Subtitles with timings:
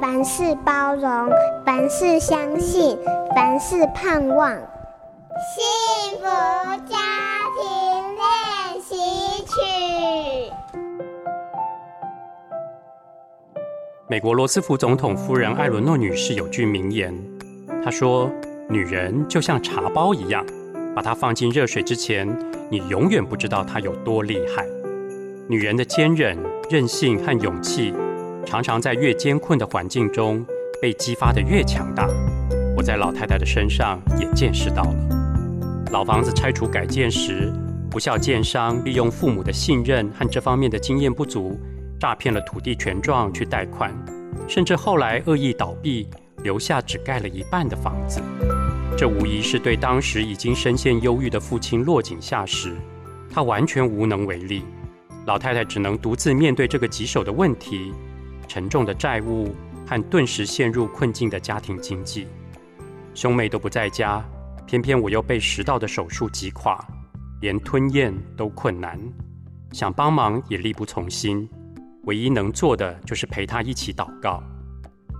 [0.00, 1.30] 凡事包容，
[1.64, 2.98] 凡事相信，
[3.34, 4.52] 凡事盼望。
[5.38, 6.24] 幸福
[6.86, 6.96] 家
[7.56, 7.64] 庭
[8.16, 8.96] 练习
[9.44, 9.52] 曲。
[14.08, 17.14] 美国罗斯福总统夫人艾伦诺女士有句名言，
[17.84, 18.30] 她说
[18.70, 20.44] ：“女人就像茶包一样，
[20.94, 22.28] 把它放进热水之前，
[22.70, 24.64] 你永远不知道它有多厉害。”
[25.48, 26.36] 女人的坚韧、
[26.70, 27.92] 韧性和勇气，
[28.46, 30.46] 常常在越艰困的环境中
[30.80, 32.08] 被激发得越强大。
[32.76, 35.88] 我在老太太的身上也见识到了。
[35.90, 37.52] 老房子拆除改建时，
[37.90, 41.58] 不肖建商利用父母的信任和这方面的经验不足，
[41.98, 43.92] 诈骗了土地权状去贷款，
[44.46, 46.08] 甚至后来恶意倒闭，
[46.44, 48.22] 留下只盖了一半的房子。
[48.96, 52.76] 这无疑是对当时已经深陷忧郁的父亲落井下石，
[53.28, 54.62] 他完全无能为力。
[55.26, 57.92] 老太太只能独自面对这个棘手的问题，
[58.46, 59.54] 沉重的债务
[59.86, 62.26] 和顿时陷入困境的家庭经济。
[63.14, 64.24] 兄妹都不在家，
[64.66, 66.78] 偏偏我又被食道的手术击垮，
[67.40, 68.98] 连吞咽都困难，
[69.72, 71.48] 想帮忙也力不从心。
[72.04, 74.42] 唯一能做的就是陪他一起祷告。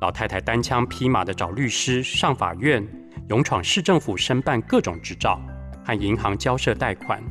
[0.00, 2.86] 老太太单枪匹马的找律师、上法院，
[3.28, 5.40] 勇闯市政府申办各种执照，
[5.84, 7.22] 和银行交涉贷款，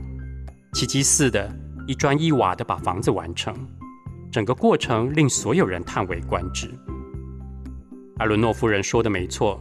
[0.73, 1.51] 奇迹似的。
[1.87, 3.55] 一砖一瓦的把房子完成，
[4.31, 6.69] 整个过程令所有人叹为观止。
[8.17, 9.59] 艾伦诺夫人说的没错，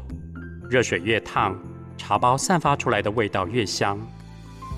[0.68, 1.58] 热水越烫，
[1.96, 3.98] 茶包散发出来的味道越香。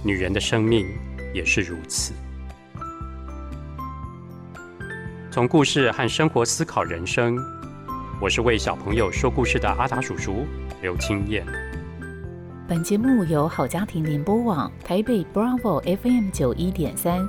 [0.04, 0.86] 女人的生命
[1.34, 2.12] 也是如此。
[5.30, 7.36] 从故事和生活思考人生，
[8.20, 10.46] 我是为小朋友说故事的阿达叔叔
[10.82, 11.44] 刘清燕。
[12.68, 17.28] 本节目由好家庭联播网台北 Bravo FM 九一点三、